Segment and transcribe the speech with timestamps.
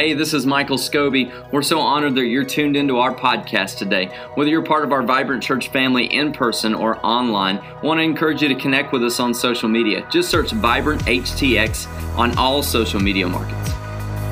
[0.00, 1.30] Hey, this is Michael Scobie.
[1.52, 4.06] We're so honored that you're tuned into our podcast today.
[4.34, 8.02] Whether you're part of our Vibrant Church family in person or online, I want to
[8.02, 10.08] encourage you to connect with us on social media.
[10.10, 11.86] Just search Vibrant HTX
[12.16, 13.74] on all social media markets.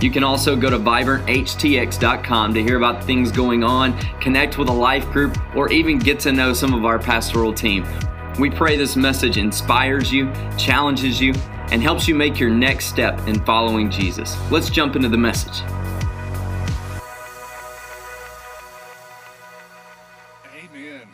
[0.02, 4.72] You can also go to vibranthtx.com to hear about things going on, connect with a
[4.72, 7.86] life group, or even get to know some of our pastoral team.
[8.40, 11.34] We pray this message inspires you, challenges you,
[11.70, 14.36] and helps you make your next step in following Jesus.
[14.50, 15.62] Let's jump into the message.
[20.54, 21.08] Amen.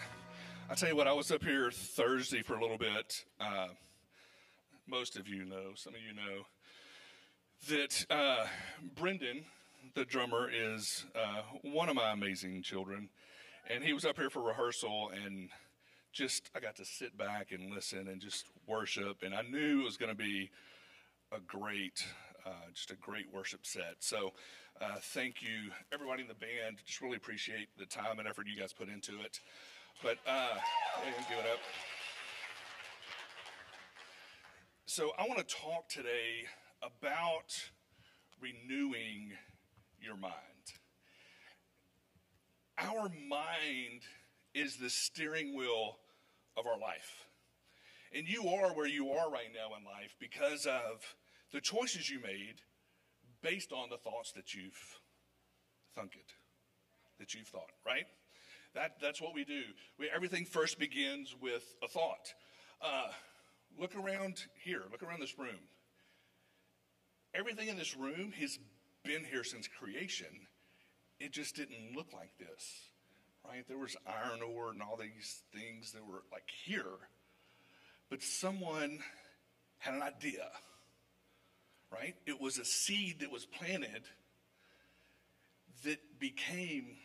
[0.70, 3.24] I tell you what, I was up here Thursday for a little bit.
[3.40, 3.68] Uh,
[4.86, 6.44] most of you know, some of you know,
[7.68, 8.46] that uh,
[8.94, 9.44] Brendan,
[9.94, 13.08] the drummer, is uh, one of my amazing children.
[13.70, 15.48] And he was up here for rehearsal, and
[16.14, 19.84] just I got to sit back and listen and just worship, and I knew it
[19.84, 20.48] was going to be
[21.32, 22.06] a great,
[22.46, 23.96] uh, just a great worship set.
[23.98, 24.32] So,
[24.80, 26.78] uh, thank you, everybody in the band.
[26.86, 29.40] Just really appreciate the time and effort you guys put into it.
[30.02, 30.54] But uh,
[31.28, 31.58] give it up.
[34.86, 36.46] So, I want to talk today
[36.80, 37.70] about
[38.40, 39.32] renewing
[40.00, 40.32] your mind.
[42.78, 44.02] Our mind
[44.54, 45.96] is the steering wheel
[46.56, 47.26] of our life.
[48.12, 51.02] And you are where you are right now in life because of
[51.52, 52.62] the choices you made
[53.42, 55.00] based on the thoughts that you've
[55.94, 56.32] thunk it,
[57.18, 58.04] that you've thought, right?
[58.74, 59.62] That, that's what we do.
[59.98, 62.34] We, everything first begins with a thought.
[62.80, 63.08] Uh,
[63.78, 65.68] look around here, look around this room.
[67.34, 68.58] Everything in this room has
[69.04, 70.46] been here since creation.
[71.18, 72.90] It just didn't look like this
[73.46, 73.64] right?
[73.68, 76.98] There was iron ore and all these things that were like here.
[78.10, 78.98] But someone
[79.78, 80.48] had an idea,
[81.92, 82.14] right?
[82.26, 84.04] It was a seed that was planted
[85.84, 86.96] that became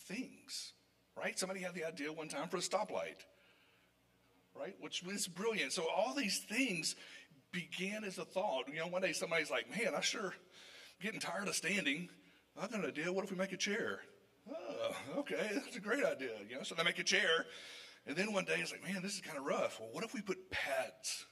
[0.00, 0.72] things,
[1.16, 1.38] right?
[1.38, 3.24] Somebody had the idea one time for a stoplight,
[4.54, 4.74] right?
[4.80, 5.72] Which was brilliant.
[5.72, 6.94] So all these things
[7.52, 8.64] began as a thought.
[8.68, 10.34] You know, one day somebody's like, man, I sure
[11.00, 12.08] getting tired of standing.
[12.56, 13.12] I got an idea.
[13.12, 14.00] What if we make a chair?
[14.90, 16.30] Oh, okay, that's a great idea.
[16.48, 17.46] You know, so they make a chair,
[18.06, 19.80] and then one day it's like, man, this is kind of rough.
[19.80, 21.26] Well, what if we put pads,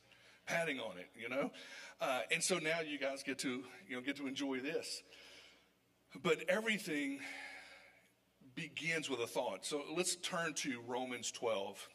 [0.47, 1.09] padding on it?
[1.15, 1.51] You know,
[2.01, 5.03] uh, and so now you guys get to you know get to enjoy this.
[6.23, 7.21] But everything
[8.55, 9.67] begins with a thought.
[9.67, 11.89] So let's turn to Romans 12,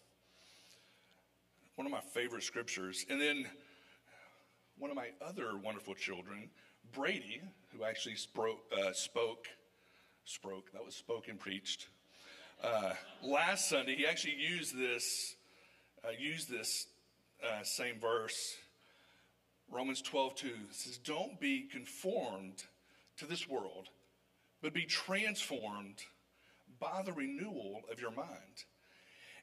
[1.76, 3.46] one of my favorite scriptures, and then
[4.78, 6.50] one of my other wonderful children,
[6.92, 9.48] Brady, who actually spoke, uh, spoke
[10.26, 10.72] spoke.
[10.74, 11.88] That was spoken, preached.
[12.64, 12.94] Uh,
[13.24, 15.36] last Sunday, he actually used this,
[16.06, 16.88] uh, used this
[17.44, 18.56] uh, same verse,
[19.72, 20.48] Romans 12, 2.
[20.48, 22.64] It says, Don't be conformed
[23.18, 23.90] to this world,
[24.62, 26.04] but be transformed
[26.80, 28.66] by the renewal of your mind.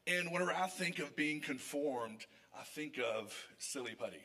[0.07, 2.25] And whenever I think of being conformed,
[2.59, 4.23] I think of silly putty.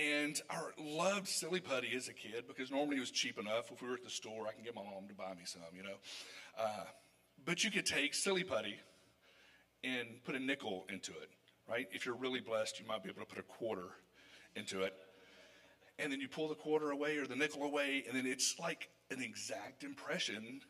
[0.00, 3.70] And I loved Silly Putty as a kid because normally it was cheap enough.
[3.70, 5.60] If we were at the store, I can get my mom to buy me some,
[5.76, 5.96] you know.
[6.58, 6.84] Uh,
[7.44, 8.76] but you could take Silly Putty
[9.84, 11.28] and put a nickel into it,
[11.68, 11.86] right?
[11.92, 13.88] If you're really blessed, you might be able to put a quarter
[14.56, 14.94] into it.
[15.98, 18.88] And then you pull the quarter away or the nickel away, and then it's like
[19.10, 20.60] an exact impression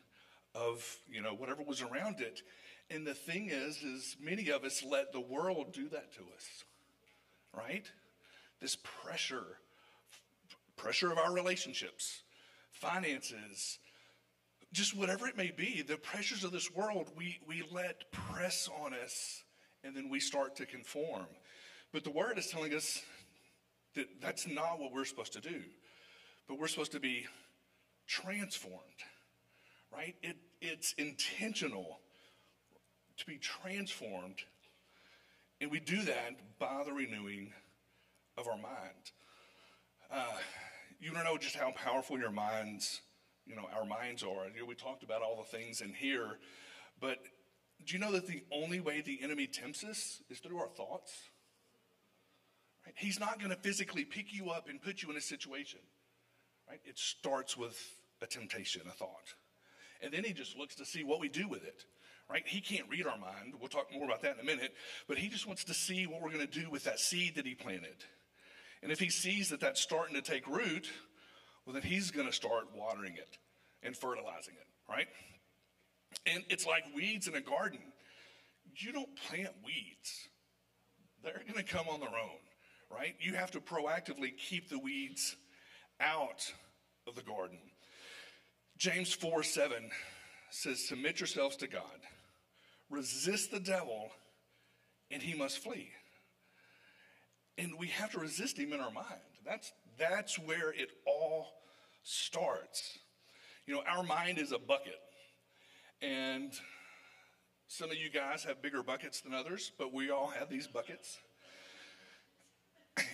[0.55, 2.41] of, you know, whatever was around it.
[2.89, 6.65] And the thing is, is many of us let the world do that to us,
[7.55, 7.89] right?
[8.61, 9.57] This pressure
[10.81, 12.23] pressure of our relationships,
[12.71, 13.77] finances,
[14.73, 18.93] just whatever it may be, the pressures of this world, we, we let press on
[18.93, 19.43] us
[19.83, 21.27] and then we start to conform.
[21.91, 23.01] But the word is telling us
[23.95, 25.61] that that's not what we're supposed to do,
[26.47, 27.25] but we're supposed to be
[28.07, 28.79] transformed,
[29.93, 30.15] right?
[30.23, 31.99] It, it's intentional
[33.17, 34.37] to be transformed.
[35.59, 37.51] And we do that by the renewing
[38.41, 39.11] of our mind.
[40.11, 40.37] Uh,
[40.99, 43.01] you don't know just how powerful your minds,
[43.45, 44.47] you know, our minds are.
[44.53, 46.39] You know, we talked about all the things in here,
[46.99, 47.19] but
[47.85, 51.13] do you know that the only way the enemy tempts us is through our thoughts?
[52.85, 52.95] Right?
[52.97, 55.79] He's not going to physically pick you up and put you in a situation.
[56.69, 56.79] Right?
[56.83, 57.77] It starts with
[58.21, 59.35] a temptation, a thought.
[60.03, 61.85] And then he just looks to see what we do with it.
[62.29, 62.43] Right?
[62.45, 63.55] He can't read our mind.
[63.59, 64.73] We'll talk more about that in a minute.
[65.07, 67.45] But he just wants to see what we're going to do with that seed that
[67.45, 68.05] he planted.
[68.83, 70.89] And if he sees that that's starting to take root,
[71.65, 73.37] well, then he's going to start watering it
[73.83, 75.07] and fertilizing it, right?
[76.25, 77.79] And it's like weeds in a garden.
[78.75, 80.29] You don't plant weeds,
[81.23, 82.39] they're going to come on their own,
[82.89, 83.15] right?
[83.19, 85.35] You have to proactively keep the weeds
[85.99, 86.51] out
[87.07, 87.59] of the garden.
[88.77, 89.89] James 4 7
[90.49, 91.83] says, Submit yourselves to God,
[92.89, 94.09] resist the devil,
[95.11, 95.91] and he must flee.
[97.61, 99.21] And we have to resist him in our mind.
[99.45, 101.53] That's, that's where it all
[102.01, 102.97] starts.
[103.67, 104.99] You know, our mind is a bucket.
[106.01, 106.51] And
[107.67, 111.19] some of you guys have bigger buckets than others, but we all have these buckets.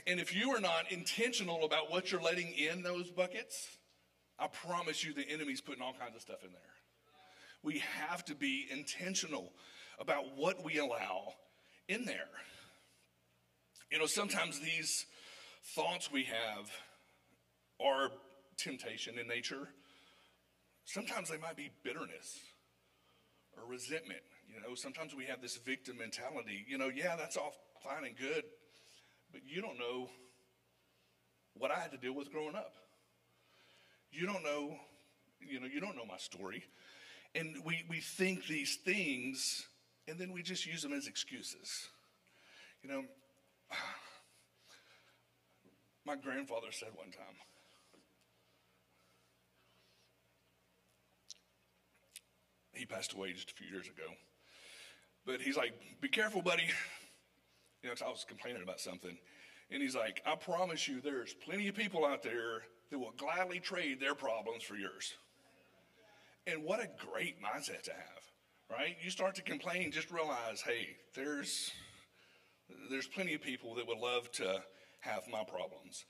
[0.08, 3.68] And if you are not intentional about what you're letting in those buckets,
[4.40, 6.62] I promise you the enemy's putting all kinds of stuff in there.
[7.64, 9.52] We have to be intentional
[10.00, 11.34] about what we allow
[11.90, 12.30] in there.
[13.92, 15.06] You know, sometimes these
[15.76, 16.70] thoughts we have
[17.80, 18.10] are
[18.58, 19.70] temptation in nature.
[20.86, 22.40] Sometimes they might be bitterness
[23.56, 24.22] or resentment.
[24.54, 26.66] You know, sometimes we have this victim mentality.
[26.68, 27.54] You know, yeah, that's all
[27.84, 28.44] fine and good,
[29.32, 30.10] but you don't know
[31.54, 32.74] what I had to deal with growing up.
[34.12, 34.76] You don't know,
[35.40, 36.64] you know, you don't know my story.
[37.36, 39.66] And we, we think these things
[40.08, 41.88] and then we just use them as excuses.
[42.82, 43.04] You know,
[46.06, 47.36] my grandfather said one time,
[52.72, 54.14] he passed away just a few years ago.
[55.26, 56.70] But he's like, be careful, buddy.
[57.84, 59.18] You know, cause I was complaining about something.
[59.70, 63.60] And he's like, I promise you, there's plenty of people out there that will gladly
[63.60, 65.14] trade their problems for yours.
[66.48, 68.24] And what a great mindset to have,
[68.72, 68.96] right?
[69.04, 71.72] You start to complain, just realize, hey, there's
[72.90, 74.62] there's plenty of people that would love to
[75.02, 76.06] have my problems.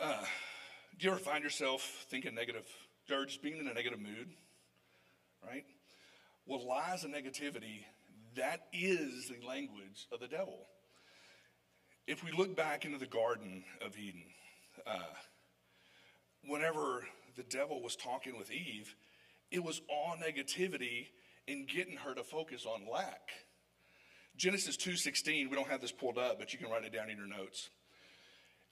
[0.00, 0.24] Uh,
[0.98, 2.66] do you ever find yourself thinking negative,
[3.10, 4.28] or just being in a negative mood?
[5.46, 5.64] Right?
[6.46, 7.84] Well, lies and negativity,
[8.36, 10.66] that is the language of the devil.
[12.06, 14.24] If we look back into the Garden of Eden,
[14.86, 15.14] uh,
[16.44, 18.94] whenever the devil was talking with Eve,
[19.50, 21.06] it was all negativity
[21.46, 23.30] in getting her to focus on lack.
[24.40, 27.18] Genesis 2:16, we don't have this pulled up, but you can write it down in
[27.18, 27.68] your notes.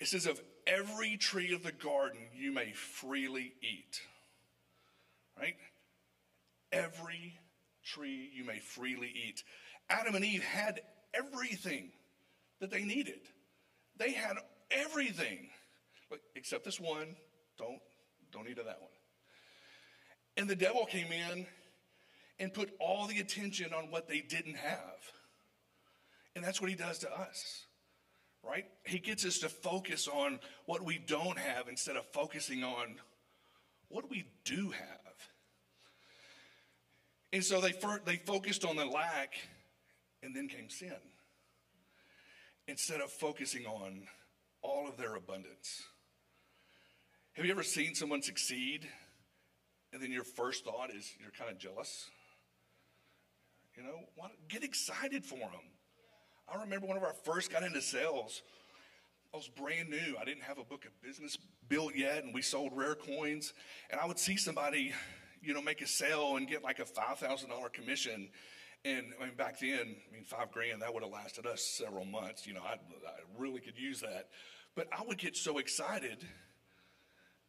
[0.00, 4.00] It says of every tree of the garden you may freely eat.
[5.38, 5.58] Right?
[6.72, 7.38] Every
[7.84, 9.44] tree you may freely eat.
[9.90, 10.80] Adam and Eve had
[11.12, 11.92] everything
[12.60, 13.20] that they needed.
[13.94, 14.38] They had
[14.70, 15.50] everything.
[16.34, 17.14] Except this one
[17.58, 17.82] don't,
[18.32, 18.90] don't eat of that one.
[20.38, 21.46] And the devil came in
[22.38, 25.12] and put all the attention on what they didn't have.
[26.38, 27.66] And that's what he does to us,
[28.44, 28.64] right?
[28.84, 32.94] He gets us to focus on what we don't have instead of focusing on
[33.88, 35.14] what we do have.
[37.32, 37.74] And so they,
[38.04, 39.34] they focused on the lack,
[40.22, 40.94] and then came sin,
[42.68, 44.02] instead of focusing on
[44.62, 45.82] all of their abundance.
[47.32, 48.86] Have you ever seen someone succeed
[49.92, 52.08] and then your first thought is you're kind of jealous?
[53.76, 55.77] You know, get excited for them.
[56.52, 58.42] I remember whenever I first got into sales,
[59.32, 60.16] I was brand new.
[60.20, 61.36] I didn't have a book of business
[61.68, 63.52] built yet, and we sold rare coins.
[63.90, 64.92] And I would see somebody,
[65.42, 68.30] you know, make a sale and get like a $5,000 commission.
[68.84, 72.06] And I mean, back then, I mean, five grand, that would have lasted us several
[72.06, 72.46] months.
[72.46, 74.28] You know, I, I really could use that.
[74.74, 76.24] But I would get so excited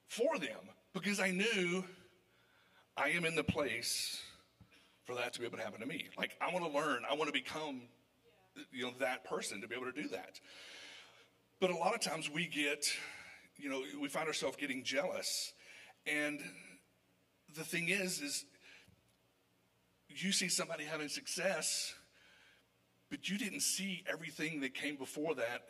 [0.07, 0.59] for them
[0.93, 1.83] because I knew
[2.97, 4.21] I am in the place
[5.05, 6.09] for that to be able to happen to me.
[6.17, 7.81] Like I want to learn, I want to become
[8.71, 10.39] you know that person to be able to do that.
[11.59, 12.85] But a lot of times we get
[13.57, 15.53] you know we find ourselves getting jealous
[16.05, 16.39] and
[17.55, 18.45] the thing is is
[20.07, 21.93] you see somebody having success
[23.09, 25.63] but you didn't see everything that came before that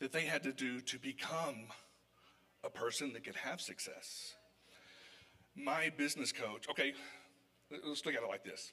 [0.00, 1.66] that they had to do to become
[2.64, 4.34] a person that could have success.
[5.54, 6.94] My business coach, okay,
[7.70, 8.72] let's look at it like this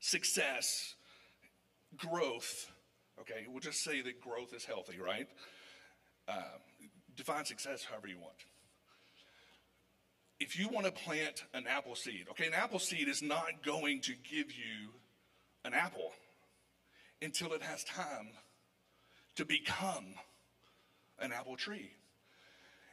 [0.00, 0.94] success,
[1.96, 2.70] growth,
[3.20, 5.28] okay, we'll just say that growth is healthy, right?
[6.28, 6.42] Uh,
[7.16, 8.36] define success however you want.
[10.40, 14.00] If you want to plant an apple seed, okay, an apple seed is not going
[14.02, 14.90] to give you
[15.64, 16.12] an apple
[17.22, 18.28] until it has time
[19.36, 20.04] to become
[21.18, 21.90] an apple tree.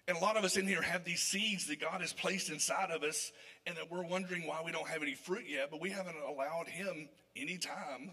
[0.07, 2.91] And a lot of us in here have these seeds that God has placed inside
[2.91, 3.31] of us,
[3.65, 6.67] and that we're wondering why we don't have any fruit yet, but we haven't allowed
[6.67, 8.11] Him any time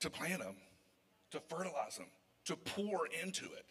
[0.00, 0.56] to plant them,
[1.30, 2.06] to fertilize them,
[2.46, 3.66] to pour into it.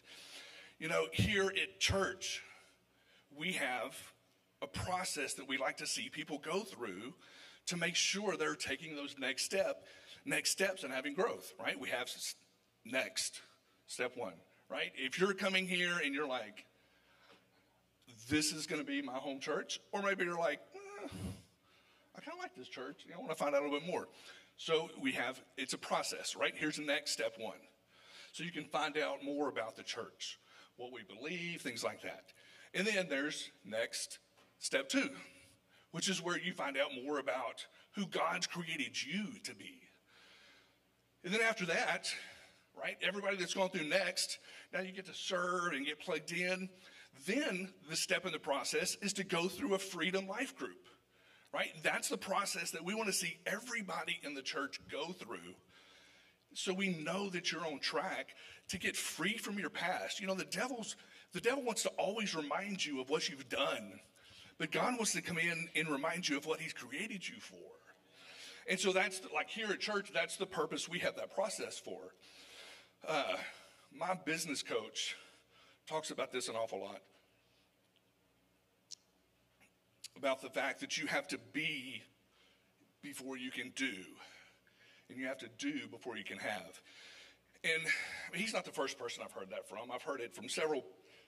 [0.78, 2.42] You know, here at church,
[3.36, 3.96] we have
[4.62, 7.14] a process that we like to see people go through
[7.66, 9.84] to make sure they're taking those next step,
[10.24, 11.78] next steps and having growth, right?
[11.78, 12.10] We have
[12.84, 13.40] next
[13.86, 14.34] step one
[14.70, 14.92] right?
[14.96, 16.64] If you're coming here and you're like,
[18.28, 19.80] this is going to be my home church.
[19.92, 21.08] Or maybe you're like, eh,
[22.16, 23.04] I kind of like this church.
[23.12, 24.08] I want to find out a little bit more.
[24.60, 26.52] So we have, it's a process, right?
[26.54, 27.56] Here's the next step one.
[28.32, 30.38] So you can find out more about the church,
[30.76, 32.24] what we believe, things like that.
[32.74, 34.18] And then there's next
[34.58, 35.08] step two,
[35.92, 37.64] which is where you find out more about
[37.96, 39.80] who God's created you to be.
[41.24, 42.14] And then after that,
[42.78, 44.40] right, everybody that's gone through next,
[44.74, 46.68] now you get to serve and get plugged in.
[47.26, 50.86] Then the step in the process is to go through a freedom life group,
[51.52, 51.70] right?
[51.82, 55.54] That's the process that we want to see everybody in the church go through
[56.52, 58.28] so we know that you're on track
[58.68, 60.20] to get free from your past.
[60.20, 60.96] You know, the devil's
[61.32, 64.00] the devil wants to always remind you of what you've done,
[64.58, 67.56] but God wants to come in and remind you of what he's created you for.
[68.68, 72.00] And so that's like here at church, that's the purpose we have that process for.
[73.06, 73.36] Uh,
[73.96, 75.16] my business coach
[75.86, 77.00] talks about this an awful lot
[80.20, 82.02] about the fact that you have to be
[83.02, 83.94] before you can do,
[85.08, 86.78] and you have to do before you can have.
[87.64, 87.82] And
[88.34, 89.90] he's not the first person I've heard that from.
[89.90, 90.84] I've heard it from several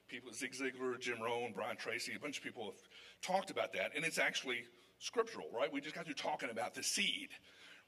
[0.08, 2.82] people, Zig Ziglar, Jim Rohn, Brian Tracy, a bunch of people have
[3.22, 4.58] talked about that, and it's actually
[4.98, 5.72] scriptural, right?
[5.72, 7.30] We just got through talking about the seed,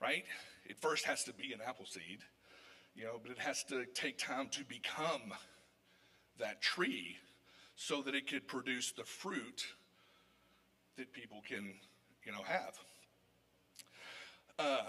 [0.01, 0.25] right?
[0.65, 2.21] It first has to be an apple seed,
[2.95, 5.35] you know, but it has to take time to become
[6.39, 7.19] that tree
[7.77, 9.67] so that it could produce the fruit
[10.97, 11.75] that people can,
[12.25, 12.79] you know, have.
[14.59, 14.85] Uh,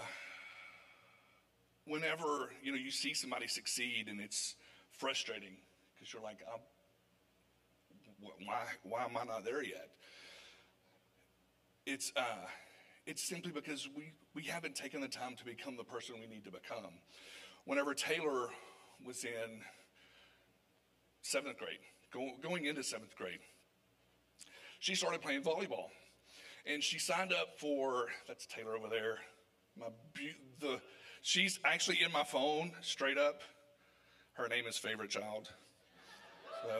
[1.86, 4.54] whenever you know you see somebody succeed and it's
[4.92, 5.56] frustrating
[5.94, 6.38] because you're like,
[8.44, 9.90] why why am I not there yet?
[11.86, 12.46] It's uh,
[13.06, 16.44] it's simply because we we haven't taken the time to become the person we need
[16.44, 16.98] to become.
[17.64, 18.48] Whenever Taylor
[19.04, 19.60] was in
[21.22, 21.78] seventh grade,
[22.12, 23.40] go, going into seventh grade,
[24.86, 25.88] she started playing volleyball.
[26.64, 29.18] And she signed up for, that's Taylor over there,
[29.76, 29.86] my
[30.60, 30.80] the
[31.22, 33.42] she's actually in my phone straight up.
[34.34, 35.50] Her name is favorite child.
[36.62, 36.70] So,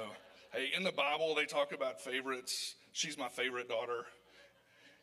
[0.52, 2.76] hey, in the Bible they talk about favorites.
[2.92, 4.04] She's my favorite daughter.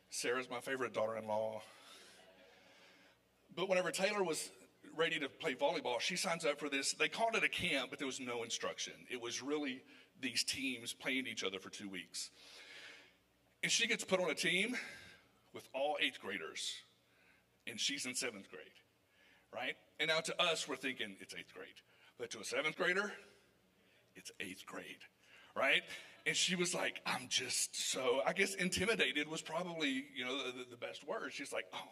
[0.08, 1.60] Sarah's my favorite daughter-in-law.
[3.54, 4.50] But whenever Taylor was
[4.96, 6.94] ready to play volleyball, she signs up for this.
[6.94, 8.94] They called it a camp, but there was no instruction.
[9.10, 9.82] It was really
[10.20, 12.30] these teams playing each other for two weeks.
[13.64, 14.76] And she gets put on a team
[15.54, 16.74] with all eighth graders,
[17.66, 18.66] and she's in seventh grade,
[19.54, 19.74] right?
[19.98, 21.80] And now to us, we're thinking it's eighth grade.
[22.18, 23.10] But to a seventh grader,
[24.16, 25.00] it's eighth grade,
[25.56, 25.80] right?
[26.26, 30.66] And she was like, I'm just so, I guess intimidated was probably, you know, the,
[30.70, 31.32] the best word.
[31.32, 31.88] She's like, oh,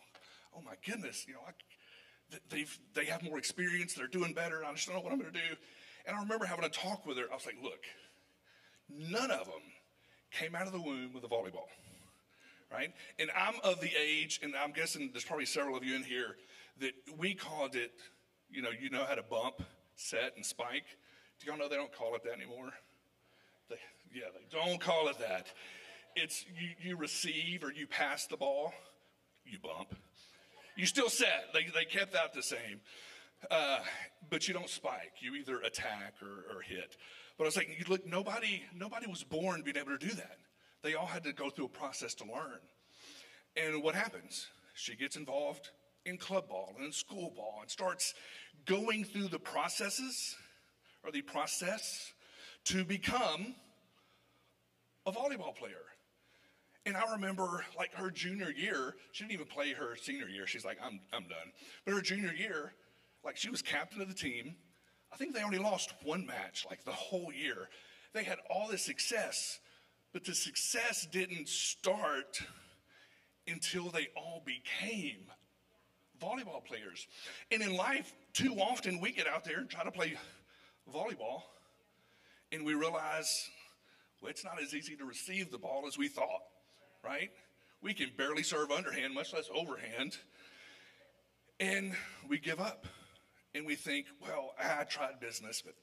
[0.55, 4.71] oh my goodness, you know, I, they've, they have more experience, they're doing better, I
[4.75, 5.57] just don't know what I'm going to do.
[6.05, 7.25] And I remember having a talk with her.
[7.33, 7.81] I was like, look,
[8.91, 9.63] none of them
[10.33, 11.69] came out of the womb with a volleyball,
[12.73, 12.93] right?
[13.19, 16.37] And I'm of the age, and I'm guessing there's probably several of you in here
[16.81, 17.93] that we called it,
[18.51, 19.63] you know, you know how to bump,
[19.97, 20.85] set, and spike.
[21.39, 22.73] Do y'all know they don't call it that anymore?
[23.69, 23.77] They,
[24.15, 25.47] yeah, they don't call it that.
[26.15, 28.73] It's you, you receive or you pass the ball,
[29.45, 29.95] you bump.
[30.77, 31.53] You still set.
[31.53, 32.81] They, they kept that the same.
[33.51, 33.81] Uh,
[34.31, 35.15] but you don't spike.
[35.21, 36.97] You either attack or, or hit.
[37.39, 40.39] But I was like, look, nobody, nobody was born being able to do that.
[40.83, 42.61] They all had to go through a process to learn.
[43.57, 44.47] And what happens?
[44.75, 45.71] She gets involved
[46.05, 48.15] in club ball and in school ball and starts
[48.67, 50.37] going through the processes
[51.05, 52.13] or the process
[52.65, 53.55] to become
[55.07, 55.85] a volleyball player.
[56.85, 60.47] And I remember like her junior year, she didn't even play her senior year.
[60.47, 61.53] She's like, I'm, I'm done.
[61.85, 62.73] But her junior year,
[63.25, 64.57] like she was captain of the team.
[65.13, 67.69] I think they only lost one match like the whole year.
[68.15, 69.61] They had all this success,
[70.13, 72.41] but the success didn't start
[73.47, 75.25] until they all became
[76.21, 77.07] volleyball players.
[77.51, 80.15] And in life, too often we get out there and try to play
[80.93, 81.43] volleyball,
[82.51, 83.51] and we realize,
[84.21, 86.43] well, it's not as easy to receive the ball as we thought,
[87.05, 87.31] right?
[87.83, 90.17] We can barely serve underhand, much less overhand,
[91.59, 91.95] and
[92.29, 92.87] we give up
[93.55, 95.75] and we think, well, I tried business, but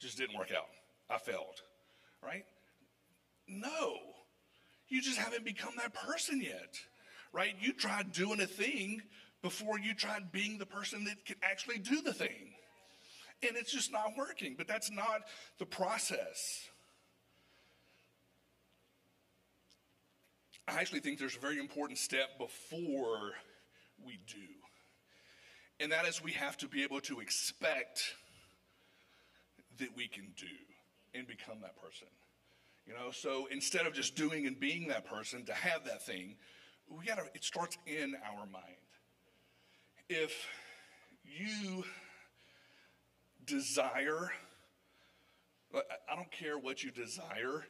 [0.00, 0.68] just didn't work out.
[1.10, 1.62] I failed,
[2.22, 2.44] right?
[3.48, 3.96] No,
[4.88, 6.78] you just haven't become that person yet,
[7.32, 7.54] right?
[7.60, 9.02] You tried doing a thing
[9.42, 12.54] before you tried being the person that can actually do the thing.
[13.42, 15.22] And it's just not working, but that's not
[15.58, 16.68] the process.
[20.68, 23.32] I actually think there's a very important step before
[24.04, 24.61] we do
[25.80, 28.14] and that is we have to be able to expect
[29.78, 30.46] that we can do
[31.14, 32.08] and become that person.
[32.86, 36.36] You know, so instead of just doing and being that person to have that thing,
[36.88, 38.76] we gotta, it starts in our mind.
[40.08, 40.46] If
[41.24, 41.84] you
[43.46, 44.30] desire,
[45.74, 47.64] I don't care what you desire.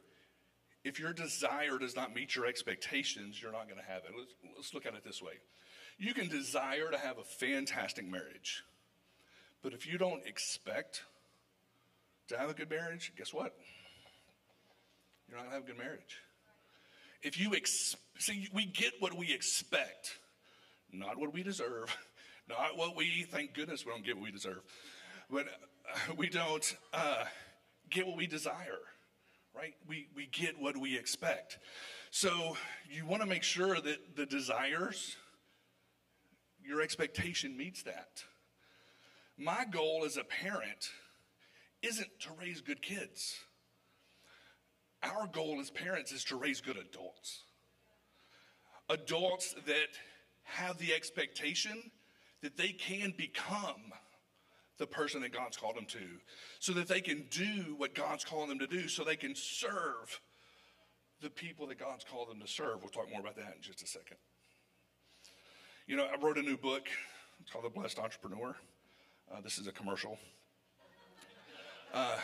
[0.85, 4.13] If your desire does not meet your expectations, you're not going to have it.
[4.19, 5.35] Let's, let's look at it this way.
[6.03, 8.65] You can desire to have a fantastic marriage,
[9.63, 11.05] but if you don't expect
[12.27, 13.55] to have a good marriage, guess what?
[15.29, 16.19] You're not to have a good marriage.
[17.23, 20.19] If you ex- see, we get what we expect,
[20.93, 21.97] not what we deserve,
[22.49, 24.63] not what we, thank goodness we don't get what we deserve,
[25.31, 27.23] but uh, we don't uh,
[27.91, 28.81] get what we desire,
[29.55, 29.75] right?
[29.87, 31.59] We, we get what we expect.
[32.11, 32.57] So
[32.91, 35.17] you want to make sure that the desires,
[36.65, 38.25] your expectation meets that.
[39.39, 40.91] My goal as a parent
[41.83, 43.37] isn't to raise good kids.
[45.03, 47.43] Our goal as parents is to raise good adults.
[48.89, 49.89] Adults that
[50.45, 51.91] have the expectation
[52.43, 53.93] that they can become
[54.79, 56.01] the person that God's called them to,
[56.59, 60.21] so that they can do what God's calling them to do, so they can serve
[61.21, 62.81] the people that God's called them to serve.
[62.81, 64.17] We'll talk more about that in just a second.
[65.93, 66.89] You know, I wrote a new book.
[67.43, 68.57] It's called The Blessed Entrepreneur.
[69.31, 70.19] Uh, this is a commercial.
[71.93, 72.17] Uh,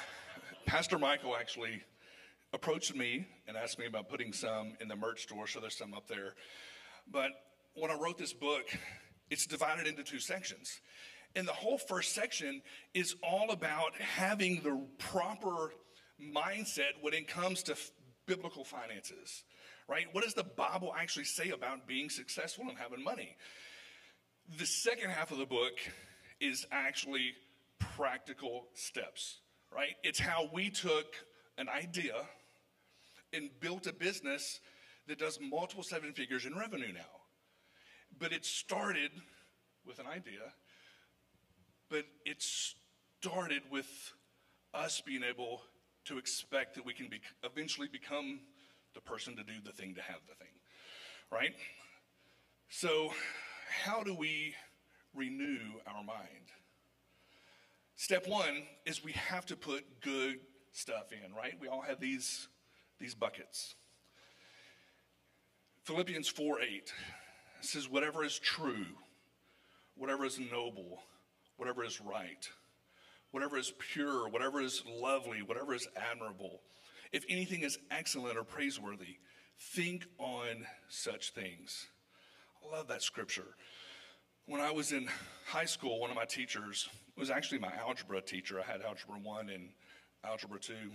[0.65, 1.83] Pastor Michael actually
[2.55, 5.93] approached me and asked me about putting some in the merch store, so there's some
[5.93, 6.33] up there.
[7.13, 7.33] But
[7.75, 8.71] when I wrote this book,
[9.29, 10.81] it's divided into two sections.
[11.37, 12.63] And the whole first section
[12.95, 15.75] is all about having the proper
[16.19, 17.77] mindset when it comes to
[18.25, 19.45] biblical finances,
[19.89, 20.07] right?
[20.13, 23.37] What does the Bible actually say about being successful and having money?
[24.59, 25.73] The second half of the book
[26.41, 27.33] is actually
[27.79, 29.39] practical steps,
[29.75, 29.97] right?
[30.03, 31.07] It's how we took
[31.57, 32.15] an idea
[33.33, 34.61] and built a business
[35.07, 37.01] that does multiple seven figures in revenue now.
[38.19, 39.11] But it started
[39.87, 40.53] with an idea,
[41.89, 44.13] but it started with
[44.75, 45.63] us being able
[46.05, 48.41] to expect that we can be, eventually become
[48.99, 50.53] the person to do the thing to have the thing,
[51.31, 51.55] right?
[52.69, 53.13] So,
[53.85, 54.55] how do we
[55.15, 56.51] renew our mind?
[57.95, 60.41] Step one is we have to put good
[60.73, 61.55] stuff in, right?
[61.61, 62.49] We all have these,
[62.99, 63.77] these buckets.
[65.85, 66.93] Philippians 4 8
[67.61, 68.87] says, Whatever is true,
[69.97, 71.03] whatever is noble,
[71.57, 72.49] whatever is right,
[73.31, 76.63] whatever is pure, whatever is lovely, whatever is admirable,
[77.13, 79.19] if anything is excellent or praiseworthy,
[79.59, 81.87] think on such things.
[82.63, 83.57] I love that scripture.
[84.47, 85.09] When I was in
[85.47, 88.61] high school, one of my teachers was actually my algebra teacher.
[88.61, 89.71] I had algebra one and
[90.25, 90.93] algebra two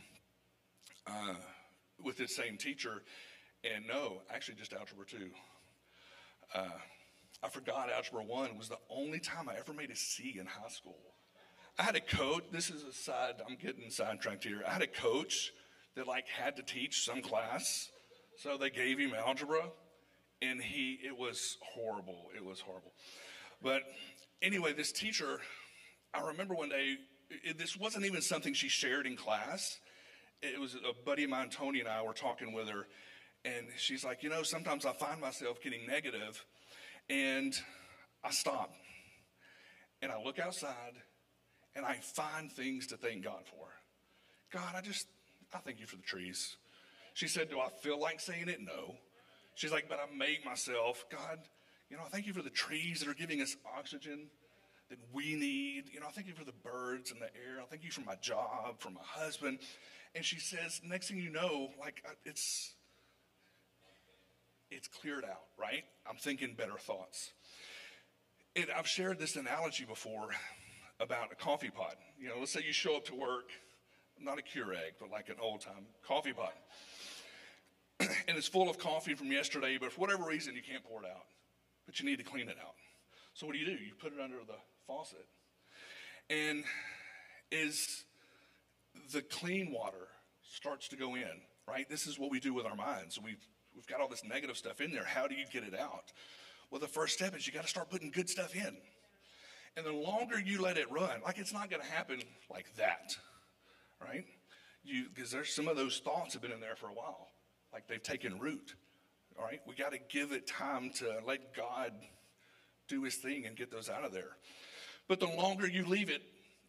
[1.07, 1.35] uh,
[2.01, 3.03] with this same teacher.
[3.63, 5.29] And no, actually, just algebra two.
[6.53, 6.67] Uh,
[7.43, 10.69] I forgot Algebra 1 was the only time I ever made a C in high
[10.69, 10.99] school.
[11.77, 14.61] I had a coach, this is a side, I'm getting sidetracked here.
[14.65, 15.51] I had a coach
[15.95, 17.89] that like had to teach some class.
[18.37, 19.69] So they gave him algebra
[20.41, 22.29] and he, it was horrible.
[22.35, 22.93] It was horrible.
[23.61, 23.83] But
[24.41, 25.39] anyway, this teacher,
[26.13, 26.97] I remember one day,
[27.43, 29.79] it, this wasn't even something she shared in class.
[30.41, 32.85] It was a buddy of mine, Tony, and I were talking with her,
[33.45, 36.43] and she's like, You know, sometimes I find myself getting negative
[37.09, 37.53] and
[38.23, 38.73] I stop
[40.01, 40.93] and I look outside
[41.75, 43.67] and I find things to thank God for.
[44.51, 45.07] God, I just,
[45.53, 46.57] I thank you for the trees.
[47.13, 48.59] She said, Do I feel like saying it?
[48.61, 48.95] No.
[49.55, 51.39] She's like, But I make myself, God,
[51.89, 54.27] you know, I thank you for the trees that are giving us oxygen
[54.89, 55.85] that we need.
[55.93, 57.61] You know, I thank you for the birds and the air.
[57.61, 59.59] I thank you for my job, for my husband.
[60.15, 62.73] And she says, next thing you know, like it's
[64.71, 65.83] it's cleared out, right?
[66.09, 67.31] I'm thinking better thoughts.
[68.55, 70.29] And I've shared this analogy before
[70.99, 71.95] about a coffee pot.
[72.19, 73.49] You know, let's say you show up to work,
[74.19, 76.53] not a Keurig, but like an old time coffee pot.
[77.99, 81.09] and it's full of coffee from yesterday, but for whatever reason, you can't pour it
[81.09, 81.25] out.
[81.85, 82.75] But you need to clean it out.
[83.33, 83.71] So what do you do?
[83.71, 84.55] You put it under the
[84.87, 85.25] faucet.
[86.29, 86.63] And
[87.51, 88.03] as
[89.11, 90.07] the clean water
[90.43, 91.87] starts to go in, right?
[91.89, 93.19] This is what we do with our minds.
[93.21, 93.45] We've,
[93.75, 95.05] we've got all this negative stuff in there.
[95.05, 96.11] How do you get it out?
[96.69, 98.77] Well, the first step is you got to start putting good stuff in.
[99.75, 103.15] And the longer you let it run, like it's not going to happen like that,
[104.03, 104.25] right?
[104.83, 107.29] You because there's some of those thoughts have been in there for a while,
[107.71, 108.75] like they've taken root.
[109.37, 111.91] All right, we got to give it time to let God
[112.87, 114.37] do His thing and get those out of there.
[115.07, 116.21] But the longer you leave it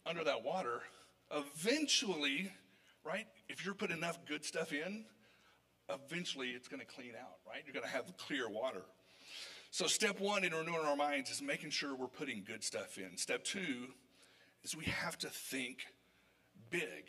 [0.05, 0.81] under that water,
[1.31, 2.51] eventually
[3.05, 3.27] right?
[3.47, 5.05] If you're putting enough good stuff in,
[5.89, 7.61] eventually it's going to clean out, right?
[7.65, 8.81] You're going to have clear water.
[9.71, 13.17] So, step one in renewing our minds is making sure we're putting good stuff in.
[13.17, 13.87] Step two
[14.63, 15.79] is we have to think
[16.69, 17.05] big.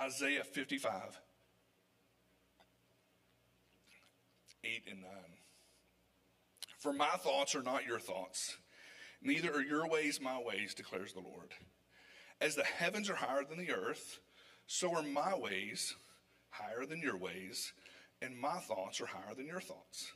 [0.00, 1.20] Isaiah 55,
[4.64, 5.10] 8 and 9.
[6.78, 8.56] For my thoughts are not your thoughts,
[9.22, 11.52] neither are your ways my ways, declares the Lord.
[12.40, 14.18] As the heavens are higher than the earth,
[14.66, 15.94] so are my ways
[16.50, 17.72] higher than your ways,
[18.20, 20.12] and my thoughts are higher than your thoughts.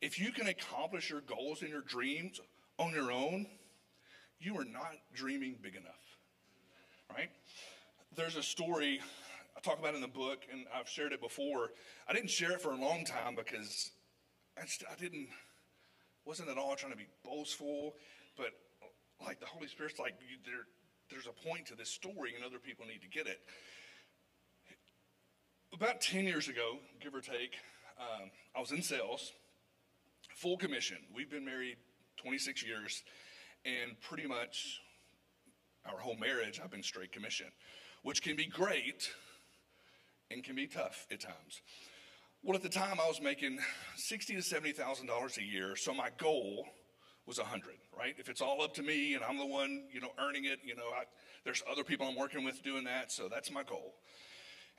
[0.00, 2.40] If you can accomplish your goals and your dreams
[2.78, 3.46] on your own,
[4.38, 6.18] you are not dreaming big enough,
[7.14, 7.30] right?
[8.20, 9.00] There's a story
[9.56, 11.70] I talk about in the book, and I've shared it before.
[12.06, 13.92] I didn't share it for a long time because
[14.60, 15.28] I, just, I didn't,
[16.26, 17.94] wasn't at all trying to be boastful,
[18.36, 18.48] but
[19.24, 20.66] like the Holy Spirit's like, you, there,
[21.10, 23.40] there's a point to this story, and other people need to get it.
[25.72, 27.54] About 10 years ago, give or take,
[27.98, 29.32] um, I was in sales,
[30.34, 30.98] full commission.
[31.16, 31.78] We've been married
[32.18, 33.02] 26 years,
[33.64, 34.82] and pretty much
[35.86, 37.46] our whole marriage, I've been straight commission,
[38.02, 39.10] which can be great
[40.30, 41.62] and can be tough at times.
[42.42, 43.58] Well, at the time, I was making
[43.96, 46.66] sixty to seventy thousand dollars a year, so my goal
[47.26, 47.76] was a hundred.
[47.96, 48.14] Right?
[48.18, 50.74] If it's all up to me and I'm the one, you know, earning it, you
[50.74, 51.04] know, I,
[51.44, 53.94] there's other people I'm working with doing that, so that's my goal.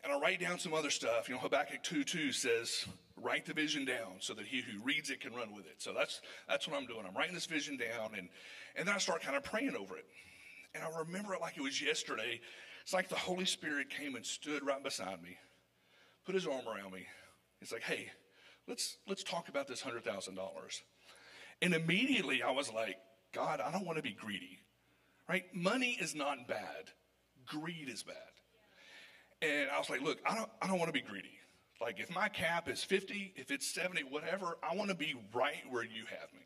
[0.03, 1.29] And I write down some other stuff.
[1.29, 2.88] You know, Habakkuk 2 2 says,
[3.21, 5.75] write the vision down so that he who reads it can run with it.
[5.77, 7.05] So that's that's what I'm doing.
[7.07, 8.27] I'm writing this vision down and
[8.75, 10.05] and then I start kind of praying over it.
[10.73, 12.39] And I remember it like it was yesterday.
[12.81, 15.37] It's like the Holy Spirit came and stood right beside me,
[16.25, 17.05] put his arm around me.
[17.59, 18.11] He's like, hey,
[18.67, 20.81] let's let's talk about this hundred thousand dollars.
[21.61, 22.97] And immediately I was like,
[23.33, 24.59] God, I don't want to be greedy.
[25.29, 25.45] Right?
[25.53, 26.89] Money is not bad.
[27.45, 28.15] Greed is bad.
[29.41, 31.39] And I was like, look, I don't I don't want to be greedy.
[31.79, 35.63] Like if my cap is 50, if it's 70, whatever, I want to be right
[35.69, 36.45] where you have me.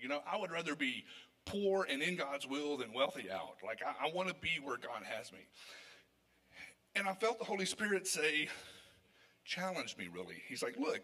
[0.00, 1.04] You know, I would rather be
[1.48, 3.56] poor and in God's will than wealthy out.
[3.64, 5.38] Like, I, I want to be where God has me.
[6.94, 8.48] And I felt the Holy Spirit say,
[9.44, 10.42] challenge me really.
[10.48, 11.02] He's like, look,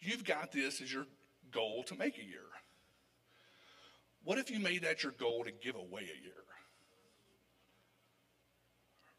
[0.00, 1.06] you've got this as your
[1.50, 2.40] goal to make a year.
[4.24, 6.32] What if you made that your goal to give away a year?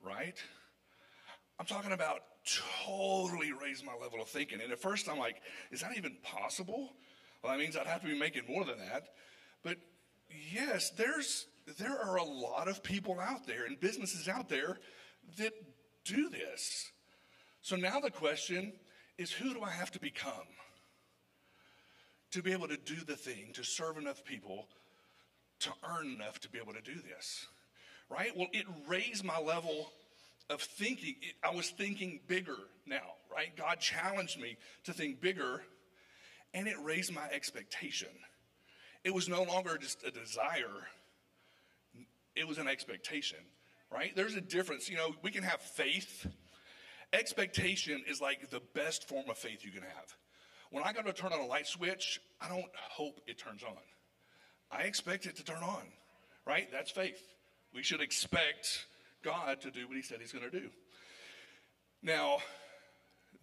[0.04, 0.38] Right?
[1.60, 2.22] I'm talking about
[2.86, 4.62] totally raise my level of thinking.
[4.62, 6.94] And at first I'm like, is that even possible?
[7.42, 9.08] Well, that means I'd have to be making more than that.
[9.64, 9.78] But
[10.52, 14.78] yes, there's there are a lot of people out there and businesses out there
[15.38, 15.54] that
[16.04, 16.92] do this.
[17.62, 18.74] So now the question
[19.18, 20.48] is who do I have to become
[22.32, 24.68] to be able to do the thing, to serve enough people,
[25.62, 27.48] to earn enough to be able to do this?
[28.10, 28.36] Right?
[28.38, 29.92] Well, it raised my level
[30.50, 31.16] of thinking.
[31.44, 33.56] I was thinking bigger now, right?
[33.58, 35.64] God challenged me to think bigger,
[36.54, 38.10] and it raised my expectation.
[39.06, 40.88] It was no longer just a desire,
[42.36, 43.38] it was an expectation,
[43.94, 44.12] right?
[44.16, 44.90] There's a difference.
[44.90, 46.26] You know, we can have faith.
[47.14, 50.16] Expectation is like the best form of faith you can have.
[50.72, 53.78] When I go to turn on a light switch, I don't hope it turns on.
[54.72, 55.84] I expect it to turn on,
[56.48, 56.68] right?
[56.72, 57.22] That's faith.
[57.76, 58.88] We should expect
[59.22, 60.70] God to do what He said He's going to do.
[62.02, 62.40] Now,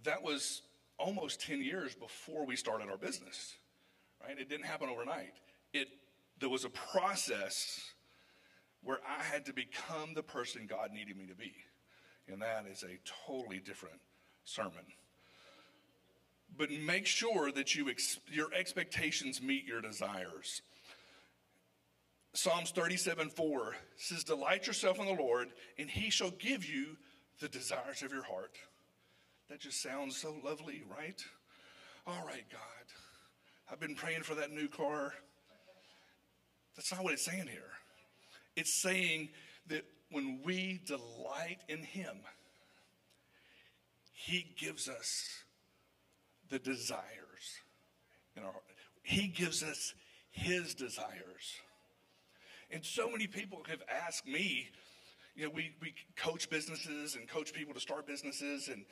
[0.02, 0.62] that was
[0.98, 3.54] almost 10 years before we started our business,
[4.26, 4.36] right?
[4.36, 5.34] It didn't happen overnight
[5.72, 5.88] it
[6.40, 7.80] there was a process
[8.82, 11.52] where I had to become the person God needed me to be.
[12.28, 14.00] And that is a totally different
[14.44, 14.84] sermon.
[16.56, 20.62] But make sure that you ex- your expectations meet your desires.
[22.34, 26.96] Psalms 37 4 says, Delight yourself in the Lord, and he shall give you
[27.40, 28.56] the desires of your heart.
[29.48, 31.22] That just sounds so lovely, right?
[32.06, 32.60] All right, God.
[33.70, 35.14] I've been praying for that new car.
[36.76, 37.70] That's not what it's saying here.
[38.56, 39.30] It's saying
[39.68, 42.16] that when we delight in Him,
[44.12, 45.28] He gives us
[46.50, 47.02] the desires
[48.36, 48.54] in our
[49.02, 49.94] He gives us
[50.30, 51.56] His desires.
[52.70, 54.68] And so many people have asked me,
[55.34, 58.84] you know, we, we coach businesses and coach people to start businesses, and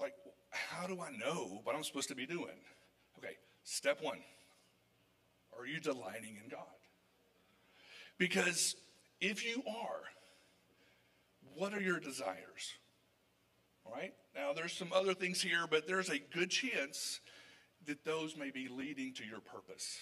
[0.00, 0.14] like,
[0.50, 2.58] how do I know what I'm supposed to be doing?
[3.18, 4.18] Okay, step one
[5.58, 6.83] are you delighting in God?
[8.18, 8.76] Because
[9.20, 10.02] if you are,
[11.56, 12.74] what are your desires?
[13.84, 14.14] All right?
[14.34, 17.20] Now, there's some other things here, but there's a good chance
[17.86, 19.98] that those may be leading to your purpose.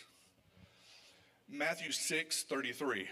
[1.49, 3.09] Matthew 6 33.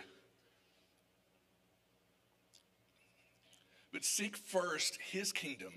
[3.92, 5.72] But seek first his kingdom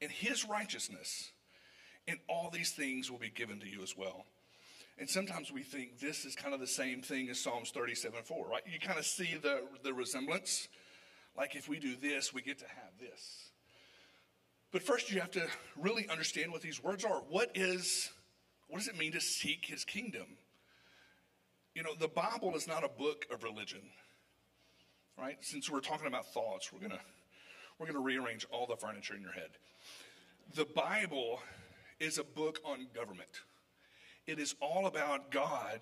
[0.00, 1.30] and his righteousness,
[2.06, 4.24] and all these things will be given to you as well.
[4.98, 8.48] And sometimes we think this is kind of the same thing as Psalms 37 4,
[8.48, 8.62] right?
[8.66, 10.68] You kind of see the, the resemblance.
[11.36, 13.50] Like if we do this, we get to have this.
[14.72, 17.22] But first, you have to really understand what these words are.
[17.28, 18.10] What is,
[18.66, 20.26] what does it mean to seek his kingdom?
[21.74, 23.82] You know, the Bible is not a book of religion,
[25.16, 25.36] right?
[25.40, 27.00] Since we're talking about thoughts, we're gonna
[27.78, 29.50] we're gonna rearrange all the furniture in your head.
[30.54, 31.38] The Bible
[32.00, 33.42] is a book on government.
[34.28, 35.80] It is all about God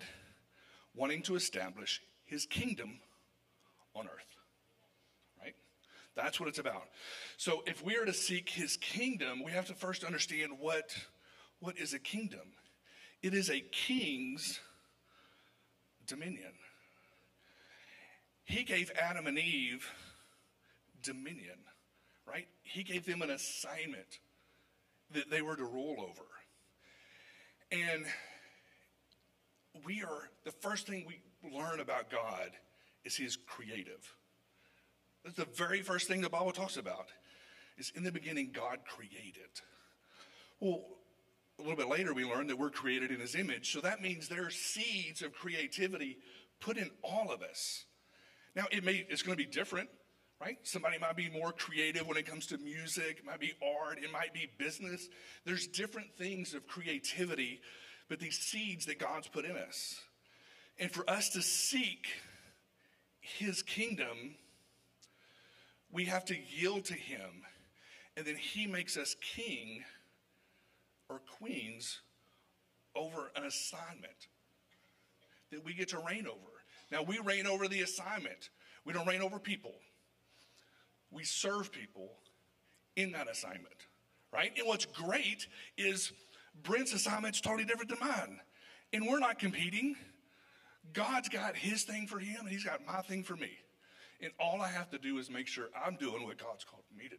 [0.95, 3.01] wanting to establish his kingdom
[3.93, 4.35] on earth.
[5.37, 5.53] Right?
[6.15, 6.87] That's what it's about.
[7.35, 10.95] So if we are to seek his kingdom, we have to first understand what,
[11.59, 12.53] what is a kingdom.
[13.21, 14.61] It is a king's
[16.07, 16.53] dominion.
[18.45, 19.91] He gave Adam and Eve
[21.03, 21.57] dominion,
[22.25, 22.47] right?
[22.63, 24.19] He gave them an assignment
[25.11, 26.23] that they were to rule over.
[27.73, 28.05] And
[29.85, 31.21] we are, the first thing we
[31.57, 32.51] learn about God
[33.03, 34.13] is He's creative.
[35.23, 37.07] That's the very first thing the Bible talks about.
[37.77, 39.49] Is in the beginning, God created.
[40.59, 40.83] Well,
[41.59, 43.71] a little bit later, we learn that we're created in His image.
[43.71, 46.17] So that means there are seeds of creativity
[46.59, 47.85] put in all of us.
[48.55, 49.89] Now, it may, it's going to be different
[50.39, 50.57] right?
[50.63, 54.11] Somebody might be more creative when it comes to music, it might be art, it
[54.11, 55.09] might be business.
[55.45, 57.61] There's different things of creativity,
[58.09, 60.01] but these seeds that God's put in us.
[60.79, 62.07] And for us to seek
[63.19, 64.35] his kingdom,
[65.91, 67.43] we have to yield to him.
[68.15, 69.83] And then he makes us king
[71.09, 71.99] or queens
[72.95, 74.27] over an assignment
[75.51, 76.51] that we get to reign over.
[76.91, 78.49] Now, we reign over the assignment,
[78.85, 79.73] we don't reign over people
[81.11, 82.11] we serve people
[82.95, 83.87] in that assignment,
[84.33, 84.51] right?
[84.57, 86.11] And what's great is
[86.63, 88.39] Brent's assignment's totally different than mine.
[88.93, 89.95] And we're not competing.
[90.93, 93.51] God's got his thing for him, and he's got my thing for me.
[94.21, 97.03] And all I have to do is make sure I'm doing what God's called me
[97.05, 97.17] to do.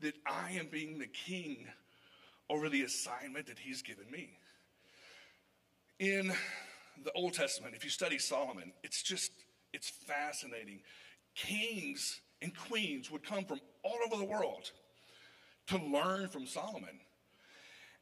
[0.00, 1.66] That I am being the king
[2.48, 4.38] over the assignment that he's given me.
[5.98, 6.32] In
[7.02, 9.32] the Old Testament, if you study Solomon, it's just,
[9.72, 10.80] it's fascinating.
[11.34, 14.70] Kings and queens would come from all over the world
[15.68, 17.00] to learn from Solomon.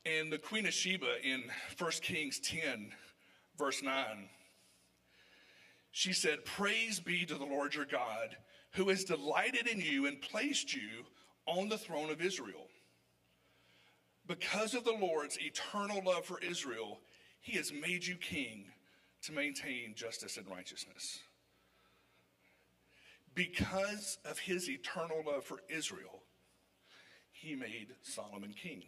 [0.06, 1.44] And the Queen of Sheba in
[1.78, 2.92] 1 Kings 10,
[3.58, 4.28] verse 9,
[5.92, 8.36] she said, Praise be to the Lord your God,
[8.72, 11.04] who has delighted in you and placed you
[11.46, 12.66] on the throne of Israel.
[14.26, 17.00] Because of the Lord's eternal love for Israel,
[17.40, 18.66] he has made you king
[19.22, 21.20] to maintain justice and righteousness
[23.34, 26.22] because of his eternal love for Israel,
[27.32, 28.84] he made Solomon king.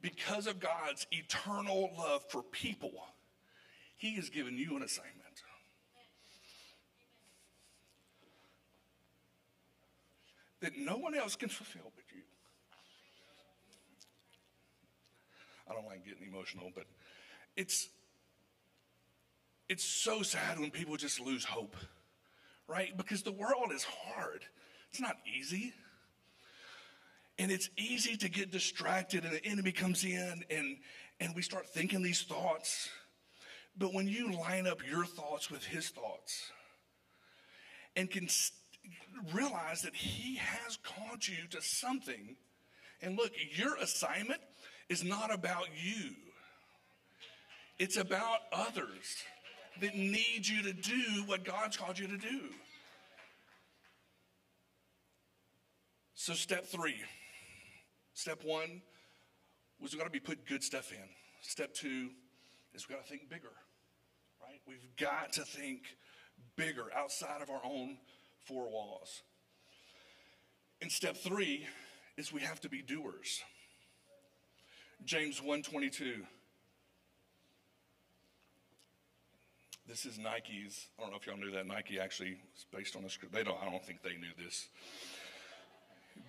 [0.00, 2.92] Because of God's eternal love for people,
[3.96, 5.16] he has given you an assignment.
[10.60, 12.22] That no one else can fulfill but you.
[15.68, 16.84] I don't like getting emotional, but
[17.56, 17.88] it's
[19.68, 21.76] it's so sad when people just lose hope
[22.70, 22.96] right?
[22.96, 24.44] Because the world is hard,
[24.90, 25.74] it's not easy.
[27.40, 30.76] And it's easy to get distracted, and the enemy comes in, and,
[31.20, 32.90] and we start thinking these thoughts.
[33.78, 36.50] But when you line up your thoughts with his thoughts
[37.96, 38.28] and can
[39.32, 42.36] realize that he has called you to something,
[43.00, 44.42] and look, your assignment
[44.90, 46.10] is not about you,
[47.78, 49.24] it's about others
[49.80, 52.40] that need you to do what God's called you to do.
[56.14, 56.96] So, step three.
[58.14, 58.82] Step one
[59.80, 61.08] was we've got to be put good stuff in.
[61.42, 62.10] Step two
[62.74, 63.52] is we've got to think bigger,
[64.42, 64.60] right?
[64.66, 65.82] We've got to think
[66.56, 67.96] bigger outside of our own
[68.44, 69.22] four walls.
[70.82, 71.66] And step three
[72.16, 73.42] is we have to be doers.
[75.04, 76.24] James 122
[79.90, 80.86] This is Nike's.
[80.96, 83.34] I don't know if y'all knew that Nike actually is based on a script.
[83.34, 83.58] They don't.
[83.60, 84.68] I don't think they knew this.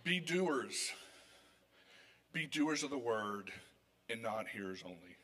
[0.04, 0.92] Be doers.
[2.34, 3.52] Be doers of the word
[4.10, 5.18] and not hearers only,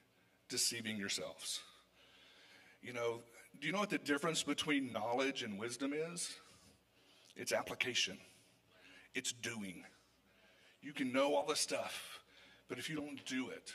[0.50, 1.62] deceiving yourselves.
[2.82, 3.22] You know,
[3.60, 6.36] do you know what the difference between knowledge and wisdom is?
[7.36, 8.17] It's application.
[9.13, 9.84] It's doing.
[10.82, 12.20] You can know all the stuff,
[12.67, 13.74] but if you don't do it,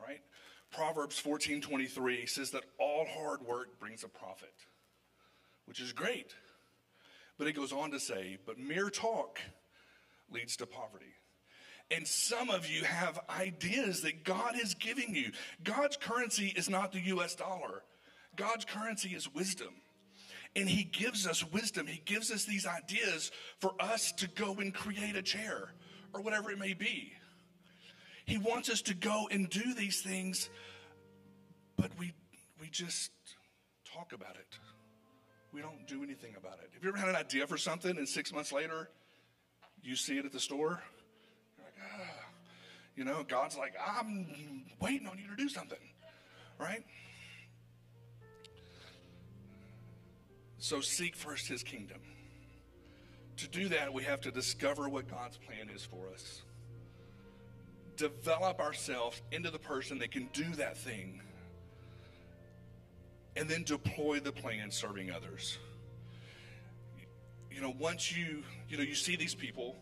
[0.00, 0.20] right?
[0.70, 4.54] Proverbs 14:23 says that all hard work brings a profit,
[5.64, 6.34] which is great.
[7.38, 9.40] But it goes on to say, but mere talk
[10.30, 11.14] leads to poverty.
[11.90, 15.32] And some of you have ideas that God is giving you.
[15.64, 17.82] God's currency is not the US dollar,
[18.36, 19.74] God's currency is wisdom.
[20.56, 21.86] And He gives us wisdom.
[21.86, 25.72] He gives us these ideas for us to go and create a chair
[26.14, 27.12] or whatever it may be.
[28.24, 30.50] He wants us to go and do these things,
[31.76, 32.12] but we,
[32.60, 33.10] we just
[33.84, 34.58] talk about it.
[35.52, 36.70] We don't do anything about it.
[36.74, 38.90] Have you ever had an idea for something and six months later
[39.82, 40.82] you see it at the store?
[42.98, 45.78] You know, God's like, I'm waiting on you to do something,
[46.58, 46.84] right?
[50.58, 52.00] So seek first his kingdom.
[53.36, 56.42] To do that, we have to discover what God's plan is for us.
[57.96, 61.22] Develop ourselves into the person that can do that thing.
[63.36, 65.56] And then deploy the plan serving others.
[67.52, 69.76] You know, once you, you know, you see these people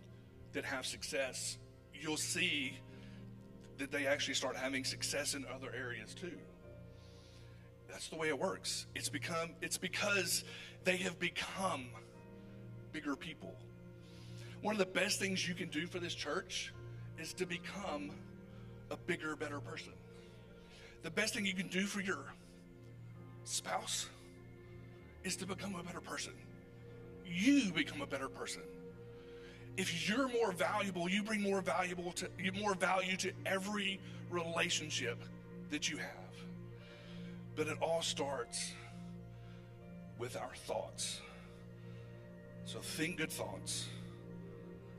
[0.52, 1.56] that have success,
[1.94, 2.78] you'll see
[3.78, 6.38] that they actually start having success in other areas too.
[7.88, 8.86] That's the way it works.
[8.94, 10.44] It's become it's because
[10.84, 11.86] they have become
[12.92, 13.54] bigger people.
[14.62, 16.72] One of the best things you can do for this church
[17.18, 18.10] is to become
[18.90, 19.92] a bigger, better person.
[21.02, 22.24] The best thing you can do for your
[23.44, 24.08] spouse
[25.24, 26.32] is to become a better person.
[27.24, 28.62] You become a better person.
[29.76, 35.22] If you're more valuable, you bring more valuable to more value to every relationship
[35.70, 36.08] that you have.
[37.54, 38.72] But it all starts
[40.18, 41.20] with our thoughts.
[42.64, 43.86] So think good thoughts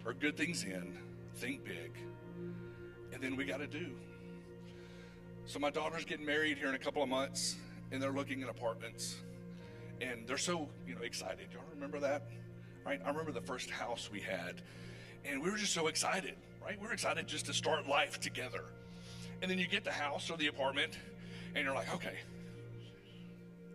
[0.06, 0.98] or good things in,
[1.36, 1.92] think big.
[3.14, 3.88] And then we got to do.
[5.46, 7.56] So my daughter's getting married here in a couple of months
[7.92, 9.18] and they're looking at apartments.
[10.02, 11.48] And they're so, you know, excited.
[11.52, 12.30] Y'all remember that?
[12.88, 13.02] Right?
[13.04, 14.62] I remember the first house we had
[15.26, 16.80] and we were just so excited, right?
[16.80, 18.64] We were excited just to start life together.
[19.42, 20.98] And then you get the house or the apartment
[21.54, 22.16] and you're like, okay,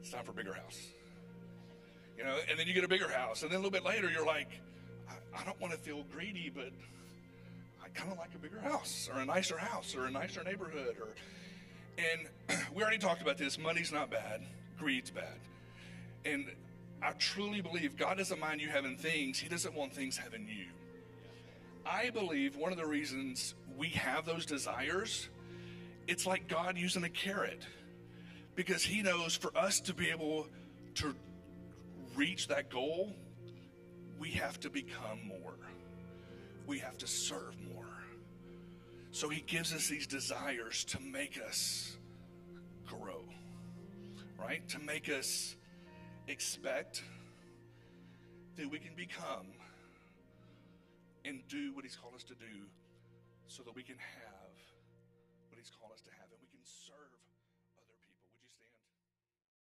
[0.01, 0.81] it's time for a bigger house.
[2.17, 3.43] You know, and then you get a bigger house.
[3.43, 4.49] And then a little bit later, you're like,
[5.07, 6.71] I, I don't want to feel greedy, but
[7.85, 10.97] I kind of like a bigger house or a nicer house or a nicer neighborhood.
[10.99, 11.09] Or,
[11.99, 13.59] and we already talked about this.
[13.59, 14.41] Money's not bad.
[14.79, 15.39] Greed's bad.
[16.25, 16.47] And
[17.03, 19.39] I truly believe God doesn't mind you having things.
[19.39, 20.67] He doesn't want things having you.
[21.85, 25.29] I believe one of the reasons we have those desires,
[26.07, 27.67] it's like God using a carrot
[28.55, 30.47] because he knows for us to be able
[30.97, 31.15] to
[32.15, 33.13] reach that goal,
[34.19, 35.55] we have to become more.
[36.67, 37.85] We have to serve more.
[39.11, 41.97] So he gives us these desires to make us
[42.87, 43.25] grow,
[44.39, 44.67] right?
[44.69, 45.57] To make us
[46.29, 47.03] expect
[48.57, 49.47] that we can become
[51.25, 52.67] and do what he's called us to do
[53.47, 54.32] so that we can have